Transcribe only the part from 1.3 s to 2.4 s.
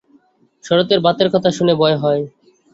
কথা শুনে ভয় হয়।